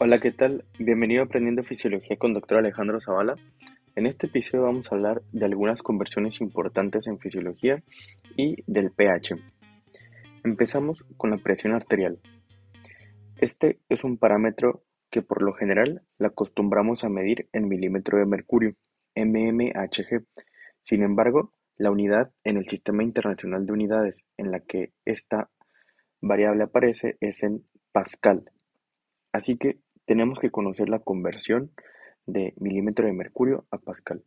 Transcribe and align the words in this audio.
Hola, 0.00 0.20
¿qué 0.20 0.30
tal? 0.30 0.64
Bienvenido 0.78 1.22
a 1.22 1.24
Aprendiendo 1.24 1.64
Fisiología 1.64 2.16
con 2.16 2.32
Dr. 2.32 2.58
Alejandro 2.58 3.00
Zavala. 3.00 3.34
En 3.96 4.06
este 4.06 4.28
episodio 4.28 4.62
vamos 4.62 4.92
a 4.92 4.94
hablar 4.94 5.22
de 5.32 5.44
algunas 5.44 5.82
conversiones 5.82 6.40
importantes 6.40 7.08
en 7.08 7.18
fisiología 7.18 7.82
y 8.36 8.62
del 8.68 8.92
pH. 8.92 9.34
Empezamos 10.44 11.04
con 11.16 11.30
la 11.30 11.38
presión 11.38 11.74
arterial. 11.74 12.20
Este 13.40 13.80
es 13.88 14.04
un 14.04 14.18
parámetro 14.18 14.84
que 15.10 15.22
por 15.22 15.42
lo 15.42 15.52
general 15.52 16.02
la 16.16 16.28
acostumbramos 16.28 17.02
a 17.02 17.08
medir 17.08 17.48
en 17.52 17.66
milímetro 17.66 18.18
de 18.18 18.26
mercurio, 18.26 18.76
mmHg. 19.16 20.24
Sin 20.84 21.02
embargo, 21.02 21.52
la 21.76 21.90
unidad 21.90 22.30
en 22.44 22.56
el 22.56 22.68
Sistema 22.68 23.02
Internacional 23.02 23.66
de 23.66 23.72
Unidades 23.72 24.24
en 24.36 24.52
la 24.52 24.60
que 24.60 24.92
esta 25.04 25.50
variable 26.20 26.62
aparece 26.62 27.16
es 27.18 27.42
en 27.42 27.64
Pascal. 27.90 28.44
Así 29.32 29.56
que 29.58 29.78
tenemos 30.08 30.40
que 30.40 30.50
conocer 30.50 30.88
la 30.88 31.00
conversión 31.00 31.70
de 32.24 32.54
milímetro 32.56 33.06
de 33.06 33.12
mercurio 33.12 33.66
a 33.70 33.76
pascal. 33.76 34.24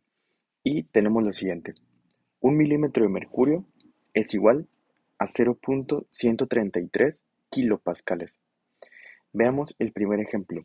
Y 0.62 0.84
tenemos 0.84 1.24
lo 1.24 1.32
siguiente. 1.32 1.74
Un 2.38 2.56
milímetro 2.56 3.02
de 3.02 3.08
mercurio 3.08 3.64
es 4.14 4.32
igual 4.32 4.68
a 5.18 5.26
0.133 5.26 7.24
kilopascales. 7.50 8.38
Veamos 9.32 9.74
el 9.80 9.90
primer 9.90 10.20
ejemplo. 10.20 10.64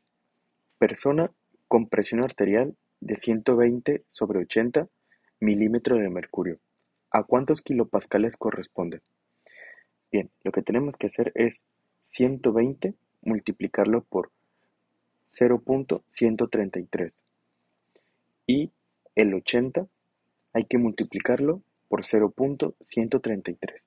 Persona 0.78 1.32
con 1.68 1.90
presión 1.90 2.22
arterial 2.22 2.76
de 3.00 3.16
120 3.16 4.04
sobre 4.08 4.38
80 4.42 4.88
milímetros 5.40 6.00
de 6.00 6.10
mercurio. 6.10 6.60
¿A 7.10 7.24
cuántos 7.24 7.64
kilopascales 7.64 8.38
corresponde? 8.38 9.02
Bien, 10.12 10.30
lo 10.44 10.52
que 10.52 10.62
tenemos 10.62 10.96
que 10.96 11.08
hacer 11.08 11.32
es 11.34 11.64
120 12.02 12.94
multiplicarlo 13.24 14.04
por 14.04 14.30
0.133 15.30 17.22
y 18.46 18.72
el 19.16 19.34
80 19.34 19.88
hay 20.54 20.66
que 20.66 20.78
multiplicarlo 20.78 21.62
por 21.90 22.04
0.133. 22.04 23.84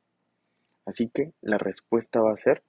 Así 0.86 1.08
que 1.08 1.32
la 1.40 1.58
respuesta 1.58 2.20
va 2.20 2.32
a 2.32 2.36
ser 2.36 2.62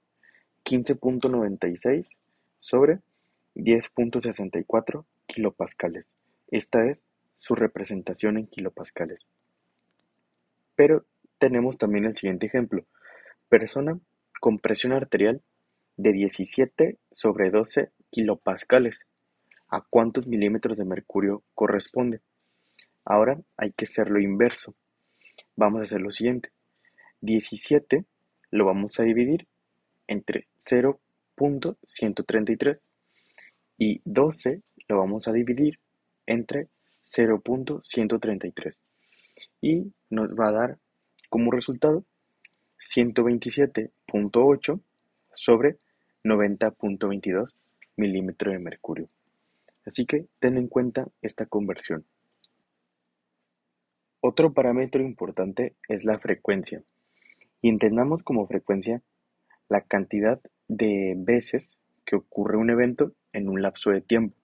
15.96 0.64 2.16
sobre 2.58 3.00
10.64 3.54 5.04
kilopascales. 5.26 6.06
Esta 6.48 6.86
es 6.86 7.04
su 7.36 7.54
representación 7.54 8.38
en 8.38 8.46
kilopascales. 8.46 9.20
Pero 10.76 11.04
tenemos 11.38 11.78
también 11.78 12.04
el 12.04 12.14
siguiente 12.14 12.46
ejemplo. 12.46 12.84
Persona 13.48 13.98
con 14.40 14.58
presión 14.58 14.92
arterial 14.92 15.42
de 15.96 16.12
17 16.12 16.98
sobre 17.10 17.50
12 17.50 17.90
kilopascales. 18.12 19.04
¿A 19.68 19.80
cuántos 19.80 20.28
milímetros 20.28 20.78
de 20.78 20.84
mercurio 20.84 21.42
corresponde? 21.54 22.20
Ahora 23.04 23.40
hay 23.56 23.72
que 23.72 23.86
hacer 23.86 24.10
lo 24.10 24.20
inverso. 24.20 24.76
Vamos 25.56 25.80
a 25.80 25.84
hacer 25.84 26.00
lo 26.00 26.12
siguiente. 26.12 26.52
17 27.22 28.04
lo 28.50 28.66
vamos 28.66 29.00
a 29.00 29.02
dividir 29.02 29.48
entre 30.06 30.46
0.133 30.58 32.80
y 33.78 34.00
12 34.04 34.62
lo 34.88 34.98
vamos 34.98 35.26
a 35.26 35.32
dividir 35.32 35.80
entre 36.26 36.68
0.133 37.06 38.78
y 39.60 39.92
nos 40.10 40.28
va 40.30 40.48
a 40.48 40.52
dar 40.52 40.78
como 41.30 41.50
resultado 41.50 42.04
127.8 42.78 44.80
sobre 45.34 45.78
90.22 46.24 47.48
milímetro 47.96 48.50
de 48.50 48.58
mercurio. 48.58 49.08
Así 49.84 50.06
que 50.06 50.26
ten 50.38 50.56
en 50.56 50.68
cuenta 50.68 51.08
esta 51.22 51.46
conversión. 51.46 52.04
Otro 54.20 54.52
parámetro 54.52 55.02
importante 55.02 55.74
es 55.88 56.04
la 56.04 56.18
frecuencia. 56.18 56.82
Y 57.60 57.68
entendamos 57.68 58.22
como 58.22 58.46
frecuencia 58.46 59.02
la 59.68 59.80
cantidad 59.80 60.40
de 60.68 61.14
veces 61.16 61.76
que 62.04 62.16
ocurre 62.16 62.56
un 62.56 62.70
evento 62.70 63.12
en 63.32 63.48
un 63.48 63.62
lapso 63.62 63.90
de 63.90 64.00
tiempo. 64.00 64.36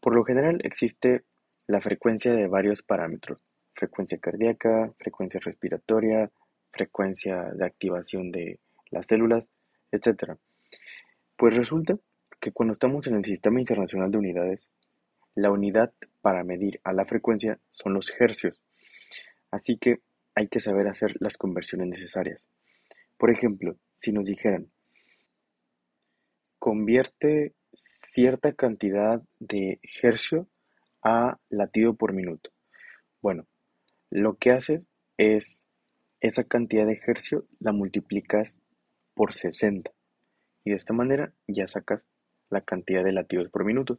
Por 0.00 0.14
lo 0.14 0.24
general 0.24 0.60
existe 0.62 1.24
la 1.66 1.80
frecuencia 1.80 2.32
de 2.32 2.46
varios 2.46 2.82
parámetros. 2.82 3.42
Frecuencia 3.74 4.18
cardíaca, 4.18 4.92
frecuencia 4.98 5.40
respiratoria, 5.42 6.30
frecuencia 6.70 7.50
de 7.52 7.66
activación 7.66 8.30
de 8.30 8.60
las 8.90 9.06
células, 9.06 9.50
etc. 9.90 10.36
Pues 11.38 11.54
resulta 11.54 11.96
que 12.40 12.50
cuando 12.50 12.72
estamos 12.72 13.06
en 13.06 13.14
el 13.14 13.24
Sistema 13.24 13.60
Internacional 13.60 14.10
de 14.10 14.18
Unidades, 14.18 14.68
la 15.36 15.52
unidad 15.52 15.92
para 16.20 16.42
medir 16.42 16.80
a 16.82 16.92
la 16.92 17.04
frecuencia 17.04 17.60
son 17.70 17.94
los 17.94 18.12
hercios, 18.18 18.60
así 19.52 19.78
que 19.78 20.00
hay 20.34 20.48
que 20.48 20.58
saber 20.58 20.88
hacer 20.88 21.14
las 21.20 21.36
conversiones 21.36 21.86
necesarias. 21.86 22.42
Por 23.16 23.30
ejemplo, 23.30 23.76
si 23.94 24.10
nos 24.10 24.26
dijeran, 24.26 24.72
convierte 26.58 27.54
cierta 27.72 28.52
cantidad 28.54 29.22
de 29.38 29.78
hercio 30.02 30.48
a 31.04 31.38
latido 31.50 31.94
por 31.94 32.14
minuto. 32.14 32.50
Bueno, 33.22 33.46
lo 34.10 34.38
que 34.38 34.50
haces 34.50 34.82
es 35.16 35.62
esa 36.18 36.42
cantidad 36.42 36.84
de 36.84 36.98
hercio 37.06 37.46
la 37.60 37.70
multiplicas 37.70 38.58
por 39.14 39.34
60 39.34 39.92
y 40.64 40.70
de 40.70 40.76
esta 40.76 40.92
manera 40.92 41.32
ya 41.46 41.68
sacas 41.68 42.02
la 42.50 42.60
cantidad 42.60 43.04
de 43.04 43.12
latidos 43.12 43.48
por 43.48 43.64
minuto. 43.64 43.98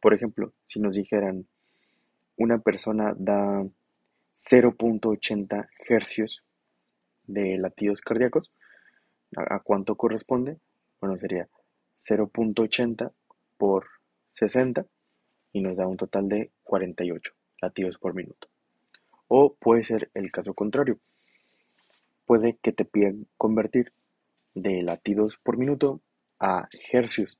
Por 0.00 0.14
ejemplo, 0.14 0.52
si 0.64 0.80
nos 0.80 0.96
dijeran 0.96 1.46
una 2.36 2.58
persona 2.58 3.14
da 3.16 3.64
0.80 4.38 5.68
hercios 5.88 6.42
de 7.26 7.56
latidos 7.58 8.00
cardíacos, 8.00 8.50
¿a 9.36 9.60
cuánto 9.60 9.96
corresponde? 9.96 10.58
Bueno, 11.00 11.18
sería 11.18 11.48
0.80 12.00 13.12
por 13.56 13.86
60 14.32 14.86
y 15.52 15.60
nos 15.60 15.76
da 15.76 15.86
un 15.86 15.96
total 15.96 16.28
de 16.28 16.50
48 16.64 17.32
latidos 17.60 17.98
por 17.98 18.14
minuto. 18.14 18.48
O 19.28 19.54
puede 19.54 19.84
ser 19.84 20.10
el 20.14 20.32
caso 20.32 20.54
contrario. 20.54 20.98
Puede 22.26 22.56
que 22.62 22.72
te 22.72 22.84
pidan 22.84 23.26
convertir 23.36 23.92
de 24.54 24.82
latidos 24.82 25.38
por 25.38 25.56
minuto 25.56 26.00
a 26.38 26.68
hercios. 26.92 27.38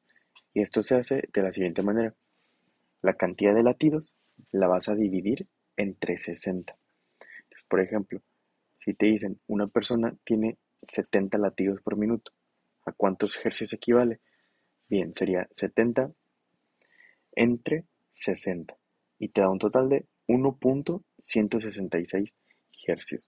Y 0.55 0.63
esto 0.63 0.83
se 0.83 0.97
hace 0.97 1.29
de 1.33 1.43
la 1.43 1.53
siguiente 1.53 1.83
manera. 1.83 2.15
La 3.01 3.15
cantidad 3.15 3.55
de 3.55 3.63
latidos 3.63 4.13
la 4.51 4.69
vas 4.69 4.89
a 4.89 4.95
dividir 4.95 5.47
entre 5.77 6.19
60. 6.19 6.77
por 7.69 7.81
ejemplo, 7.81 8.21
si 8.85 8.95
te 8.95 9.07
dicen 9.07 9.41
una 9.47 9.67
persona 9.67 10.15
tiene 10.25 10.59
70 10.83 11.39
latidos 11.39 11.81
por 11.81 11.97
minuto, 11.97 12.33
¿a 12.85 12.93
cuántos 12.93 13.39
hercios 13.45 13.73
equivale? 13.73 14.21
Bien, 14.89 15.15
sería 15.15 15.49
70 15.53 16.13
entre 17.35 17.87
60 18.13 18.77
y 19.19 19.29
te 19.29 19.41
da 19.41 19.49
un 19.49 19.59
total 19.59 19.89
de 19.89 20.05
1.166 20.29 22.35
hercios. 22.87 23.23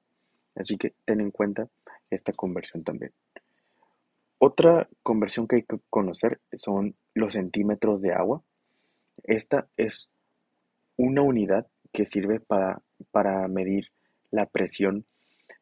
Así 0.55 0.77
que 0.77 0.95
ten 1.05 1.21
en 1.21 1.31
cuenta 1.31 1.69
esta 2.11 2.33
conversión 2.33 2.85
también. 2.85 3.13
Otra 4.47 4.91
conversión 5.03 5.49
que 5.49 5.57
hay 5.57 5.63
que 5.63 5.79
conocer 5.89 6.39
son 6.53 6.97
los 7.15 7.33
centímetros 7.33 8.03
de 8.03 8.13
agua. 8.13 8.43
Esta 9.23 9.69
es 9.79 10.11
una 10.99 11.23
unidad 11.23 11.67
que 11.95 12.05
sirve 12.05 12.41
para, 12.41 12.83
para 13.11 13.49
medir 13.49 13.87
la 14.31 14.45
presión, 14.45 15.07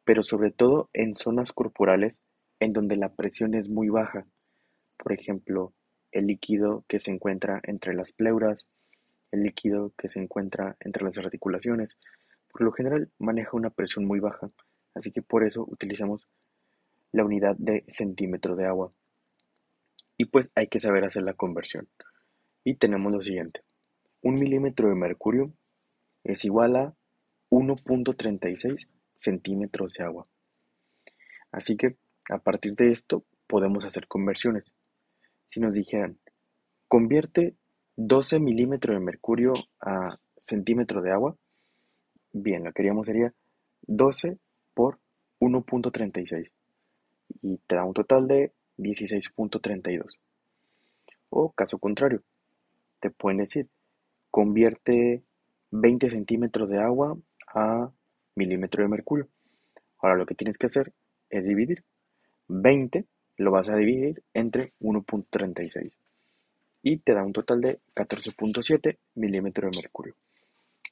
pero 0.02 0.24
sobre 0.24 0.50
todo 0.50 0.90
en 0.94 1.14
zonas 1.14 1.52
corporales 1.52 2.24
en 2.58 2.72
donde 2.72 2.96
la 2.96 3.10
presión 3.10 3.54
es 3.54 3.68
muy 3.68 3.88
baja. 3.88 4.26
Por 4.96 5.12
ejemplo, 5.12 5.72
el 6.10 6.26
líquido 6.26 6.84
que 6.88 6.98
se 6.98 7.12
encuentra 7.12 7.60
entre 7.62 7.94
las 7.94 8.10
pleuras, 8.10 8.66
el 9.30 9.44
líquido 9.44 9.92
que 9.96 10.08
se 10.08 10.18
encuentra 10.18 10.76
entre 10.80 11.04
las 11.04 11.16
articulaciones. 11.18 11.98
Por 12.50 12.62
lo 12.62 12.72
general 12.72 13.12
maneja 13.20 13.56
una 13.56 13.70
presión 13.70 14.06
muy 14.06 14.18
baja, 14.18 14.50
así 14.92 15.12
que 15.12 15.22
por 15.22 15.44
eso 15.44 15.64
utilizamos 15.70 16.26
la 17.12 17.24
unidad 17.24 17.56
de 17.58 17.84
centímetro 17.88 18.56
de 18.56 18.66
agua. 18.66 18.92
Y 20.16 20.26
pues 20.26 20.50
hay 20.54 20.68
que 20.68 20.78
saber 20.78 21.04
hacer 21.04 21.22
la 21.22 21.34
conversión. 21.34 21.88
Y 22.64 22.76
tenemos 22.76 23.12
lo 23.12 23.22
siguiente. 23.22 23.62
Un 24.22 24.38
milímetro 24.38 24.88
de 24.88 24.94
mercurio 24.94 25.52
es 26.24 26.44
igual 26.44 26.76
a 26.76 26.94
1.36 27.50 28.88
centímetros 29.18 29.94
de 29.94 30.04
agua. 30.04 30.26
Así 31.50 31.76
que 31.76 31.96
a 32.30 32.38
partir 32.38 32.74
de 32.74 32.90
esto 32.90 33.24
podemos 33.46 33.84
hacer 33.84 34.06
conversiones. 34.06 34.72
Si 35.50 35.60
nos 35.60 35.74
dijeran, 35.74 36.18
convierte 36.88 37.56
12 37.96 38.40
milímetros 38.40 38.96
de 38.96 39.04
mercurio 39.04 39.52
a 39.80 40.18
centímetro 40.38 41.02
de 41.02 41.12
agua, 41.12 41.36
bien, 42.32 42.64
lo 42.64 42.72
que 42.72 42.82
haríamos 42.82 43.06
sería 43.06 43.34
12 43.82 44.38
por 44.74 44.98
1.36 45.40 46.52
y 47.40 47.58
te 47.58 47.76
da 47.76 47.84
un 47.84 47.94
total 47.94 48.28
de 48.28 48.52
16.32. 48.78 50.18
O 51.30 51.50
caso 51.52 51.78
contrario, 51.78 52.22
te 53.00 53.10
pueden 53.10 53.38
decir, 53.38 53.68
convierte 54.30 55.22
20 55.70 56.10
centímetros 56.10 56.68
de 56.68 56.80
agua 56.80 57.16
a 57.54 57.90
milímetro 58.34 58.82
de 58.82 58.88
mercurio. 58.88 59.28
Ahora 59.98 60.16
lo 60.16 60.26
que 60.26 60.34
tienes 60.34 60.58
que 60.58 60.66
hacer 60.66 60.92
es 61.30 61.46
dividir. 61.46 61.84
20 62.48 63.06
lo 63.38 63.50
vas 63.50 63.68
a 63.68 63.76
dividir 63.76 64.22
entre 64.34 64.72
1.36 64.80 65.96
y 66.82 66.98
te 66.98 67.14
da 67.14 67.22
un 67.22 67.32
total 67.32 67.60
de 67.60 67.80
14.7 67.94 68.98
milímetros 69.14 69.70
de 69.70 69.82
mercurio. 69.82 70.14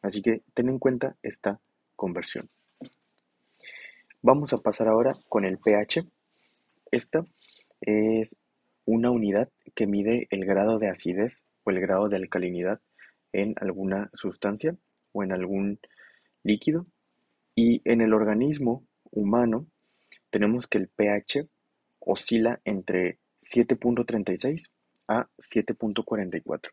Así 0.03 0.23
que 0.23 0.43
ten 0.55 0.69
en 0.69 0.79
cuenta 0.79 1.17
esta 1.23 1.61
conversión. 1.97 2.49
Vamos 4.23 4.53
a 4.53 4.59
pasar 4.59 4.89
ahora 4.89 5.13
con 5.29 5.45
el 5.45 5.59
pH. 5.59 6.07
Esta 6.91 7.25
es 7.81 8.37
una 8.85 9.11
unidad 9.11 9.49
que 9.75 9.87
mide 9.87 10.27
el 10.31 10.45
grado 10.45 10.79
de 10.79 10.89
acidez 10.89 11.43
o 11.65 11.71
el 11.71 11.81
grado 11.81 12.09
de 12.09 12.17
alcalinidad 12.17 12.81
en 13.33 13.55
alguna 13.61 14.11
sustancia 14.15 14.77
o 15.13 15.23
en 15.23 15.33
algún 15.33 15.79
líquido. 16.43 16.87
Y 17.55 17.83
en 17.85 18.01
el 18.01 18.13
organismo 18.13 18.85
humano 19.11 19.67
tenemos 20.31 20.67
que 20.67 20.79
el 20.79 20.89
pH 20.89 21.47
oscila 22.01 22.61
entre 22.65 23.19
7.36 23.41 24.69
a 25.09 25.29
7.44. 25.39 26.71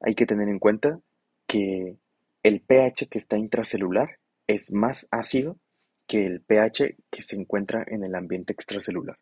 Hay 0.00 0.14
que 0.14 0.26
tener 0.26 0.48
en 0.48 0.58
cuenta 0.58 1.00
que 1.46 1.96
el 2.42 2.60
pH 2.60 3.08
que 3.08 3.18
está 3.18 3.36
intracelular 3.36 4.18
es 4.46 4.72
más 4.72 5.06
ácido 5.10 5.58
que 6.08 6.26
el 6.26 6.40
pH 6.40 6.96
que 7.10 7.22
se 7.22 7.36
encuentra 7.36 7.84
en 7.86 8.02
el 8.02 8.16
ambiente 8.16 8.52
extracelular. 8.52 9.18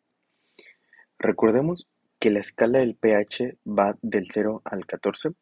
Recordemos 1.18 1.86
que 2.18 2.30
la 2.30 2.40
escala 2.40 2.78
del 2.78 2.94
pH 2.94 3.58
va 3.66 3.98
del 4.00 4.28
0 4.32 4.62
al 4.64 4.86
14 4.86 5.32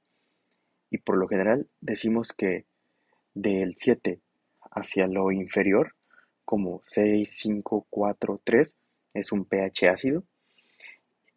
y 0.90 0.98
por 0.98 1.16
lo 1.16 1.28
general 1.28 1.68
decimos 1.80 2.32
que 2.32 2.64
del 3.34 3.74
7 3.76 4.20
hacia 4.72 5.06
lo 5.06 5.30
inferior, 5.30 5.94
como 6.44 6.80
6, 6.82 7.30
5, 7.30 7.86
4, 7.90 8.40
3, 8.42 8.76
es 9.14 9.32
un 9.32 9.44
pH 9.44 9.88
ácido. 9.88 10.24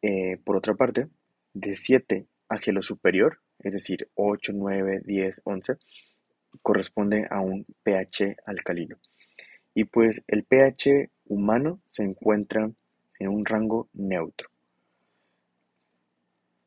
Eh, 0.02 0.38
por 0.44 0.56
otra 0.56 0.76
parte, 0.76 1.08
de 1.54 1.76
7 1.76 2.26
hacia 2.50 2.74
lo 2.74 2.82
superior, 2.82 3.40
es 3.60 3.74
decir, 3.74 4.10
8, 4.16 4.54
9, 4.56 5.02
10, 5.04 5.42
11, 5.44 5.78
corresponde 6.62 7.28
a 7.30 7.42
un 7.42 7.66
pH 7.84 8.38
alcalino. 8.46 8.98
Y 9.78 9.84
pues 9.84 10.24
el 10.28 10.44
pH 10.44 11.12
humano 11.28 11.80
se 11.90 12.04
encuentra 12.04 12.72
en 13.20 13.28
un 13.28 13.46
rango 13.46 13.88
neutro. 13.94 14.50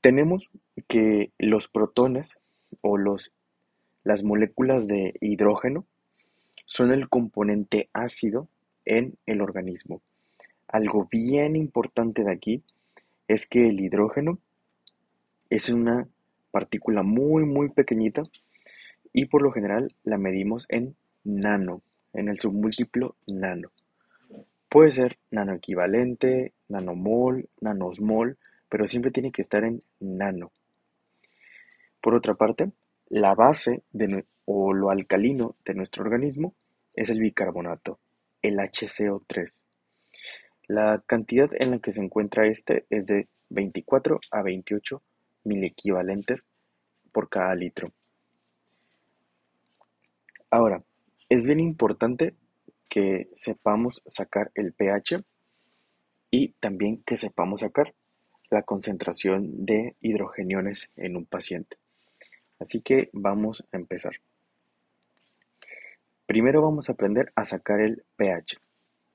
Tenemos 0.00 0.48
que 0.86 1.32
los 1.36 1.66
protones 1.66 2.38
o 2.82 2.98
los, 2.98 3.32
las 4.04 4.22
moléculas 4.22 4.86
de 4.86 5.14
hidrógeno 5.20 5.86
son 6.66 6.92
el 6.92 7.08
componente 7.08 7.88
ácido 7.92 8.46
en 8.84 9.16
el 9.26 9.40
organismo. 9.40 10.02
Algo 10.68 11.08
bien 11.10 11.56
importante 11.56 12.22
de 12.22 12.30
aquí 12.30 12.62
es 13.26 13.48
que 13.48 13.70
el 13.70 13.80
hidrógeno 13.80 14.38
es 15.48 15.68
una 15.68 16.06
partícula 16.52 17.02
muy 17.02 17.44
muy 17.44 17.70
pequeñita 17.70 18.22
y 19.12 19.24
por 19.24 19.42
lo 19.42 19.50
general 19.50 19.96
la 20.04 20.16
medimos 20.16 20.66
en 20.68 20.94
nano 21.24 21.82
en 22.12 22.28
el 22.28 22.38
submúltiplo 22.38 23.16
nano. 23.26 23.70
Puede 24.68 24.92
ser 24.92 25.18
nanoequivalente, 25.30 26.52
nanomol, 26.68 27.48
nanosmol, 27.60 28.38
pero 28.68 28.86
siempre 28.86 29.10
tiene 29.10 29.32
que 29.32 29.42
estar 29.42 29.64
en 29.64 29.82
nano. 29.98 30.52
Por 32.00 32.14
otra 32.14 32.34
parte, 32.34 32.70
la 33.08 33.34
base 33.34 33.82
de, 33.92 34.24
o 34.44 34.72
lo 34.72 34.90
alcalino 34.90 35.56
de 35.64 35.74
nuestro 35.74 36.04
organismo 36.04 36.54
es 36.94 37.10
el 37.10 37.20
bicarbonato, 37.20 37.98
el 38.42 38.58
HCO3. 38.58 39.50
La 40.68 41.02
cantidad 41.04 41.50
en 41.52 41.72
la 41.72 41.78
que 41.80 41.92
se 41.92 42.00
encuentra 42.00 42.46
este 42.46 42.86
es 42.90 43.08
de 43.08 43.28
24 43.48 44.20
a 44.30 44.42
28 44.42 45.02
equivalentes 45.44 46.46
por 47.12 47.28
cada 47.28 47.54
litro. 47.54 47.92
Ahora, 50.50 50.82
es 51.30 51.46
bien 51.46 51.60
importante 51.60 52.34
que 52.88 53.30
sepamos 53.34 54.02
sacar 54.04 54.50
el 54.56 54.72
pH 54.72 55.22
y 56.30 56.48
también 56.60 57.02
que 57.04 57.16
sepamos 57.16 57.60
sacar 57.60 57.94
la 58.50 58.64
concentración 58.64 59.64
de 59.64 59.94
hidrogeniones 60.00 60.90
en 60.96 61.16
un 61.16 61.24
paciente. 61.24 61.78
Así 62.58 62.80
que 62.82 63.10
vamos 63.12 63.64
a 63.72 63.76
empezar. 63.76 64.14
Primero 66.26 66.62
vamos 66.62 66.88
a 66.88 66.92
aprender 66.92 67.32
a 67.36 67.44
sacar 67.44 67.80
el 67.80 68.02
pH. 68.16 68.58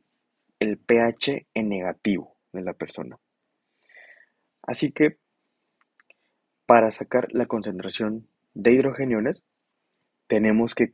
el 0.59 0.77
pH 0.77 1.47
en 1.53 1.69
negativo 1.69 2.35
de 2.53 2.61
la 2.61 2.73
persona. 2.73 3.17
Así 4.63 4.91
que 4.91 5.17
para 6.65 6.91
sacar 6.91 7.27
la 7.31 7.45
concentración 7.45 8.27
de 8.53 8.73
hidrogeniones 8.73 9.43
tenemos 10.27 10.73
que, 10.73 10.89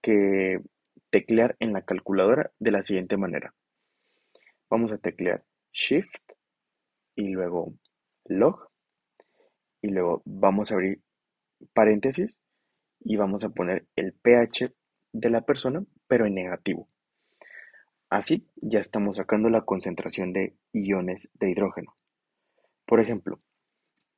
que 0.00 0.60
teclear 1.10 1.56
en 1.60 1.72
la 1.72 1.82
calculadora 1.82 2.50
de 2.58 2.70
la 2.70 2.82
siguiente 2.82 3.16
manera. 3.16 3.54
Vamos 4.72 4.90
a 4.90 4.96
teclear 4.96 5.44
Shift 5.70 6.32
y 7.14 7.28
luego 7.28 7.74
log 8.24 8.70
y 9.82 9.88
luego 9.88 10.22
vamos 10.24 10.70
a 10.70 10.76
abrir 10.76 11.02
paréntesis 11.74 12.38
y 13.00 13.16
vamos 13.16 13.44
a 13.44 13.50
poner 13.50 13.86
el 13.96 14.14
pH 14.14 14.72
de 15.12 15.28
la 15.28 15.42
persona 15.42 15.84
pero 16.06 16.24
en 16.24 16.36
negativo. 16.36 16.88
Así 18.08 18.48
ya 18.62 18.78
estamos 18.78 19.16
sacando 19.16 19.50
la 19.50 19.60
concentración 19.60 20.32
de 20.32 20.56
iones 20.72 21.28
de 21.34 21.50
hidrógeno. 21.50 21.94
Por 22.86 23.00
ejemplo, 23.00 23.42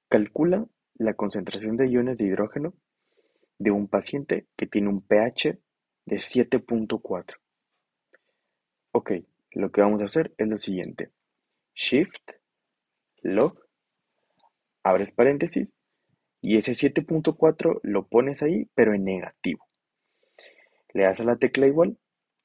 calcula 0.09 0.69
la 0.95 1.15
concentración 1.15 1.77
de 1.77 1.89
iones 1.89 2.19
de 2.19 2.27
hidrógeno 2.27 2.75
de 3.59 3.73
un 3.73 3.89
paciente 3.89 4.47
que 4.57 4.69
tiene 4.69 4.89
un 4.89 5.03
pH 5.03 5.59
de 6.07 6.17
7.4. 6.19 7.41
Ok, 8.93 9.11
lo 9.55 9.71
que 9.71 9.81
vamos 9.81 10.03
a 10.03 10.07
hacer 10.07 10.35
es 10.39 10.49
lo 10.49 10.59
siguiente. 10.59 11.11
Shift, 11.75 12.31
log, 13.23 13.59
abres 14.83 15.13
paréntesis 15.13 15.75
y 16.41 16.59
ese 16.59 16.73
7.4 16.73 17.81
lo 17.83 18.07
pones 18.07 18.43
ahí, 18.43 18.69
pero 18.75 18.95
en 18.95 19.05
negativo. 19.05 19.67
Le 20.93 21.05
das 21.05 21.21
a 21.21 21.25
la 21.25 21.37
tecla 21.37 21.67
igual 21.67 21.99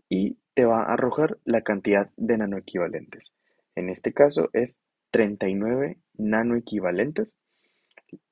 y 0.08 0.38
te 0.54 0.66
va 0.66 0.84
a 0.84 0.94
arrojar 0.94 1.38
la 1.44 1.62
cantidad 1.62 2.10
de 2.18 2.38
nanoequivalentes. 2.38 3.32
En 3.76 3.90
este 3.90 4.14
caso 4.14 4.50
es 4.54 4.80
39 5.12 5.98
nanoequivalentes, 6.16 7.34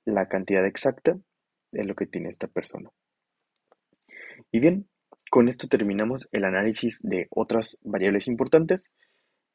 la 0.06 0.28
cantidad 0.28 0.66
exacta 0.66 1.18
de 1.72 1.84
lo 1.84 1.96
que 1.96 2.06
tiene 2.06 2.30
esta 2.30 2.48
persona. 2.48 2.90
Y 4.52 4.60
bien, 4.60 4.88
con 5.30 5.48
esto 5.48 5.68
terminamos 5.68 6.28
el 6.32 6.46
análisis 6.46 7.00
de 7.02 7.28
otras 7.30 7.78
variables 7.82 8.28
importantes 8.28 8.90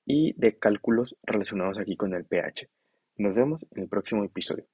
y 0.04 0.34
de 0.38 0.58
cálculos 0.58 1.16
relacionados 1.22 1.78
aquí 1.78 1.96
con 1.96 2.14
el 2.14 2.24
pH. 2.24 2.68
Nos 3.16 3.34
vemos 3.34 3.66
en 3.70 3.82
el 3.82 3.88
próximo 3.88 4.24
episodio. 4.24 4.66